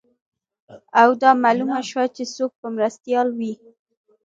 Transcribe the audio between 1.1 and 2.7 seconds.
دا معلومه شوه چې څوک به